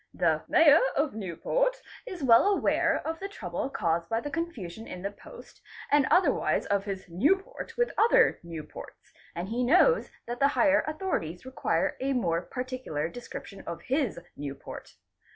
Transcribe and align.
The 0.15 0.41
Mayor 0.47 0.79
of 0.97 1.13
Newport 1.13 1.79
is 2.07 2.23
well 2.23 2.47
aware 2.47 3.05
of 3.07 3.19
the 3.19 3.29
trouble 3.29 3.69
caused 3.69 4.09
by 4.09 4.19
the 4.19 4.31
confusion 4.31 4.87
in 4.87 5.03
the 5.03 5.11
post 5.11 5.61
and 5.91 6.07
otherwise 6.09 6.65
of 6.65 6.85
his 6.85 7.07
Newport 7.07 7.77
with 7.77 7.93
other 7.99 8.39
Newports, 8.43 9.11
and 9.35 9.49
he 9.49 9.63
knows 9.63 10.09
that 10.25 10.39
the 10.39 10.47
higher 10.57 10.83
authorities 10.87 11.45
require 11.45 11.97
a 11.99 12.13
more 12.13 12.41
particular 12.41 13.09
description 13.09 13.61
of 13.67 13.83
his 13.83 14.17
Newport. 14.35 14.95